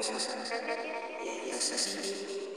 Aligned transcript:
yes, 0.00 0.10
yes, 1.50 1.50
yes, 1.60 1.70
yes, 1.72 2.49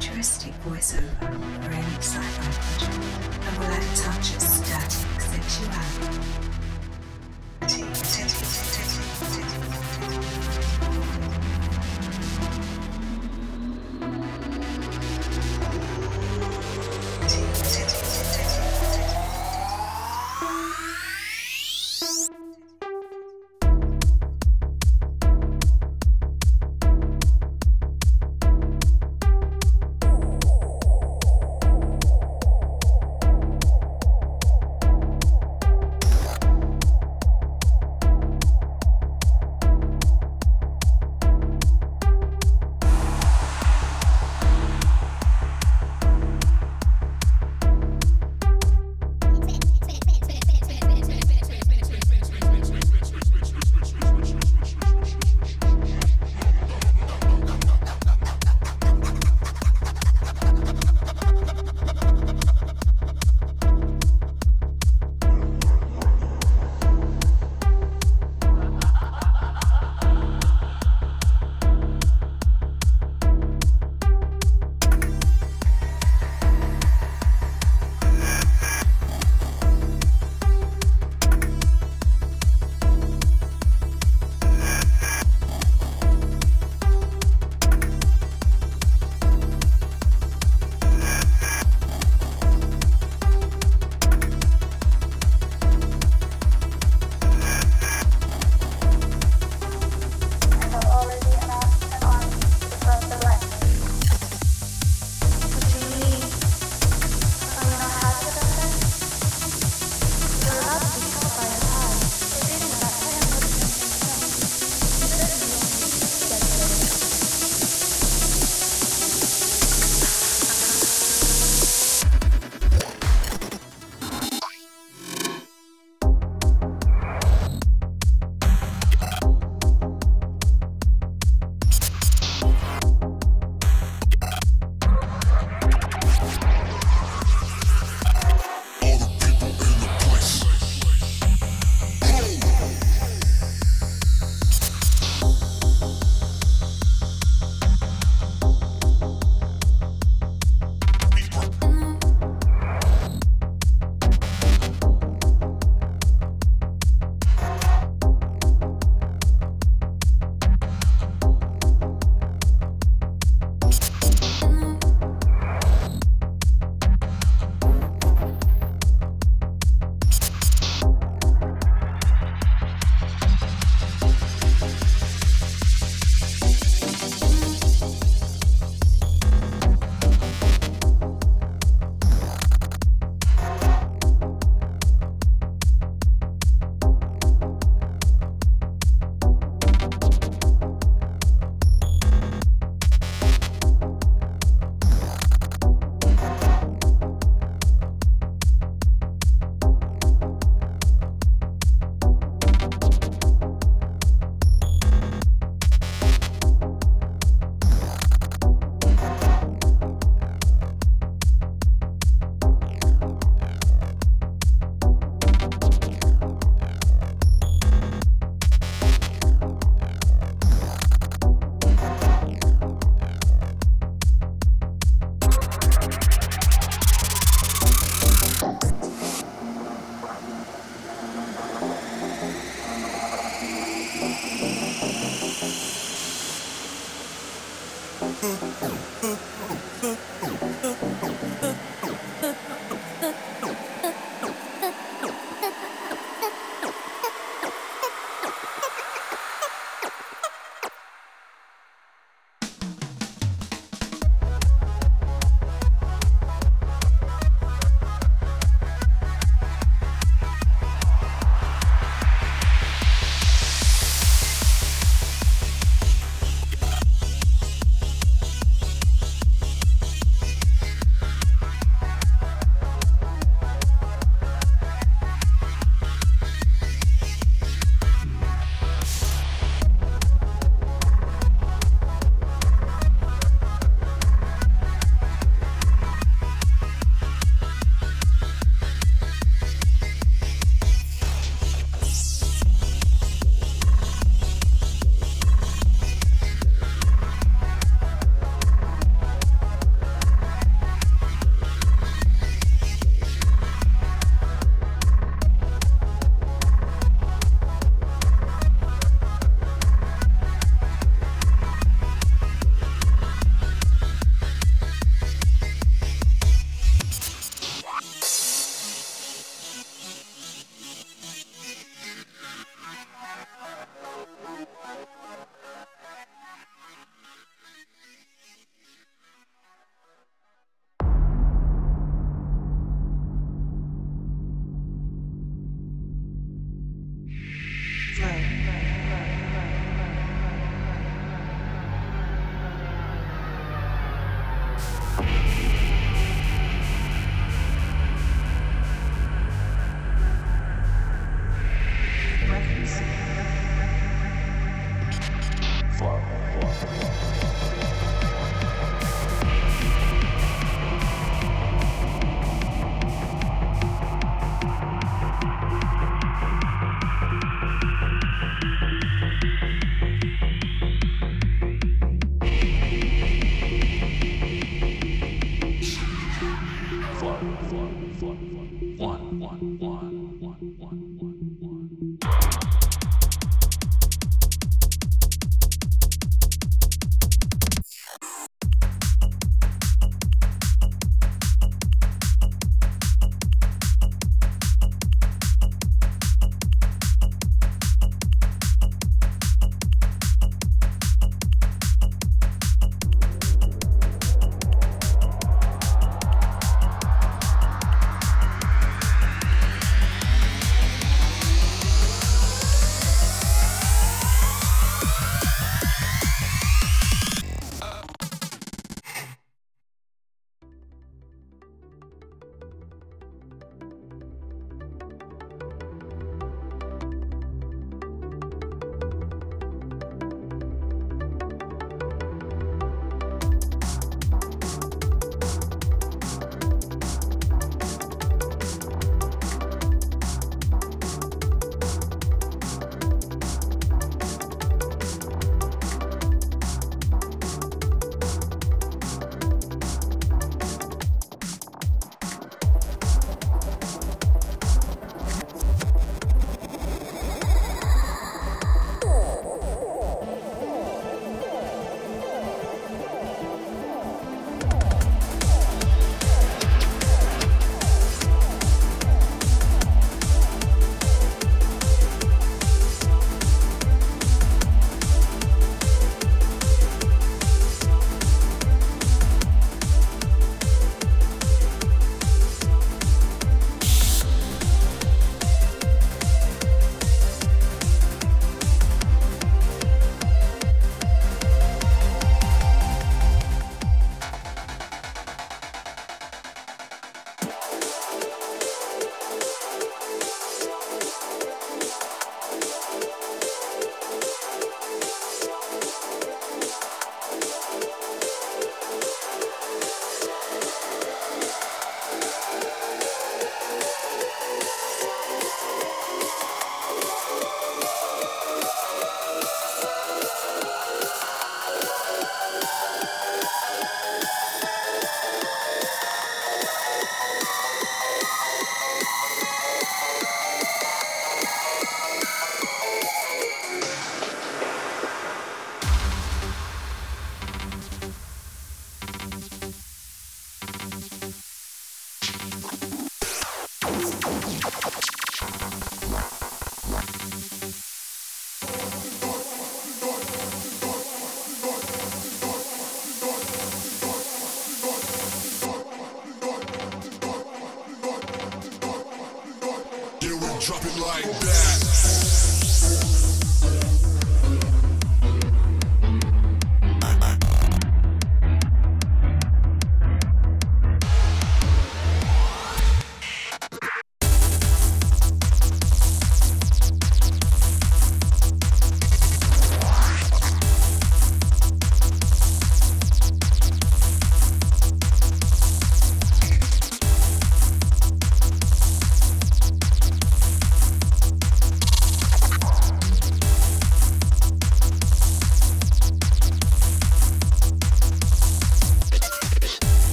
futuristic 0.00 0.54
voiceover 0.64 1.30
for 1.62 1.72
any 1.72 1.96
sci-fi 1.96 2.50
project 2.78 3.44
and 3.46 3.58
will 3.58 3.66
add 3.66 3.82
a 3.82 3.96
touch 3.96 4.34
of 4.34 4.40
static 4.40 5.20
sexuality. 5.20 6.69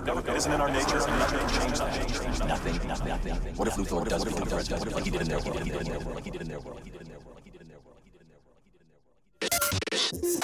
Isn't 0.00 0.52
in 0.52 0.60
our 0.62 0.70
nature. 0.70 0.98
And 0.98 1.18
nothing. 2.48 2.88
Nothing, 2.88 3.08
nothing. 3.08 3.34
What 3.56 3.68
if 3.68 3.74
Luthor 3.74 4.08
does 4.08 4.24
what 4.24 4.34
Luthor 4.34 4.66
does, 4.66 4.86
like 4.94 5.04
he 5.04 5.10
did 5.10 5.20
in 5.20 5.28
their 5.28 5.38
world, 5.40 5.56
like 5.56 5.64
he 5.64 5.70
did 5.70 5.82
in 5.82 5.88
their 5.90 6.00
world, 6.00 6.14
like 6.14 6.24
he 6.24 6.30
did 6.30 6.40
in 6.40 6.48
their 6.48 6.58
world, 6.58 6.76
like 7.36 7.44
he 7.44 7.50
did 7.50 7.60
in 7.60 7.68
their 7.68 7.78
world, 10.32 10.39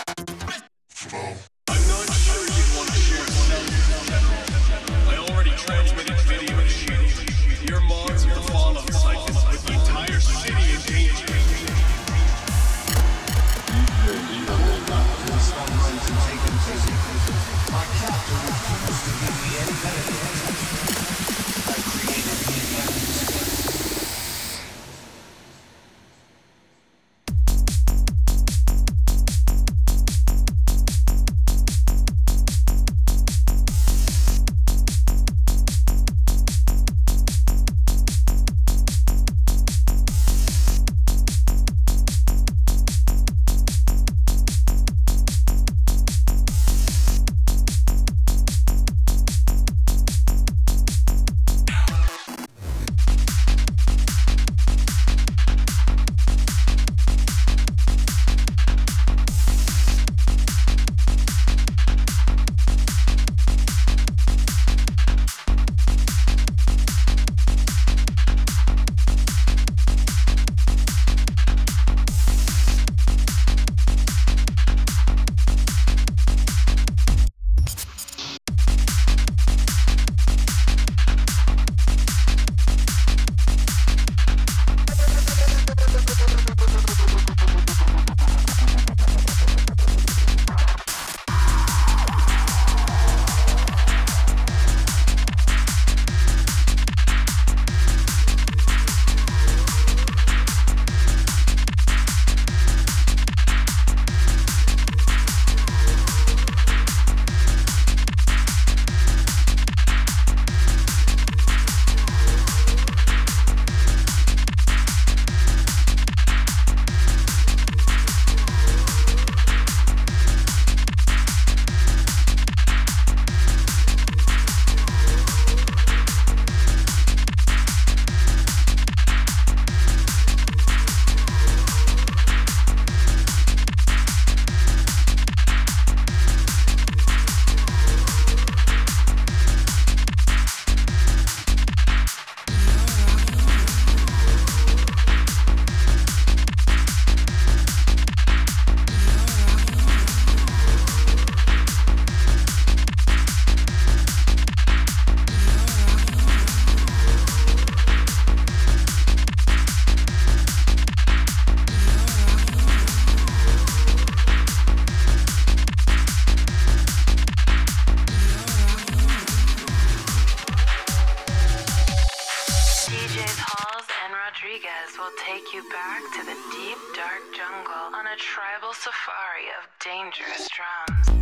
will 175.07 175.25
take 175.25 175.55
you 175.55 175.63
back 175.71 176.03
to 176.13 176.27
the 176.27 176.35
deep, 176.51 176.79
dark 176.97 177.23
jungle 177.33 177.95
on 177.95 178.07
a 178.07 178.17
tribal 178.17 178.73
safari 178.73 179.47
of 179.57 179.69
dangerous 179.79 180.49
drums. 180.51 181.16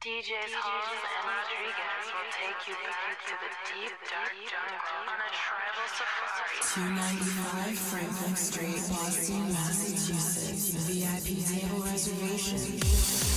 DJs 0.00 0.56
Holmes 0.56 1.02
and 1.04 1.28
Rodriguez 1.28 2.04
will 2.08 2.30
take 2.32 2.68
you 2.68 2.74
back 2.88 3.20
to 3.26 3.34
the 3.36 3.52
deep, 3.68 3.92
dark 4.08 4.32
jungle 4.48 4.96
on 5.12 5.20
a 5.20 5.28
tribal 5.28 5.88
safari. 5.92 6.56
Two 6.72 6.88
ninety 6.96 7.30
five 7.44 7.78
Franklin 7.78 8.34
Street, 8.34 8.80
Boston, 8.88 9.52
Massachusetts. 9.52 10.72
VIP 10.88 11.44
table 11.44 11.84
reservation. 11.84 13.29